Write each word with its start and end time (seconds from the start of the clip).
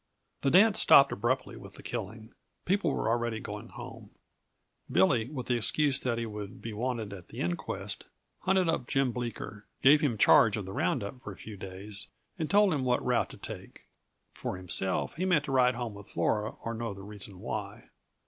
The 0.41 0.49
dance 0.49 0.79
stopped 0.79 1.11
abruptly 1.11 1.55
with 1.55 1.75
the 1.75 1.83
killing; 1.83 2.33
people 2.65 2.91
were 2.91 3.07
already 3.07 3.39
going 3.39 3.69
home. 3.69 4.09
Billy, 4.91 5.29
with 5.29 5.45
the 5.45 5.57
excuse 5.57 5.99
that 6.01 6.17
he 6.17 6.25
would 6.25 6.59
be 6.59 6.73
wanted 6.73 7.13
at 7.13 7.27
the 7.27 7.39
inquest, 7.39 8.05
hunted 8.39 8.67
up 8.67 8.87
Jim 8.87 9.11
Bleeker, 9.11 9.67
gave 9.83 10.01
him 10.01 10.17
charge 10.17 10.57
of 10.57 10.65
the 10.65 10.73
round 10.73 11.03
up 11.03 11.21
for 11.21 11.31
a 11.31 11.37
few 11.37 11.55
days, 11.55 12.07
and 12.39 12.49
told 12.49 12.73
him 12.73 12.83
what 12.83 13.05
route 13.05 13.29
to 13.29 13.37
take. 13.37 13.85
For 14.33 14.57
himself, 14.57 15.17
he 15.17 15.25
meant 15.25 15.45
to 15.45 15.51
ride 15.51 15.75
home 15.75 15.93
with 15.93 16.07
Flora 16.09 16.49
or 16.65 16.73
know 16.73 16.95
the 16.95 17.03
reason 17.03 17.39
why. 17.39 17.89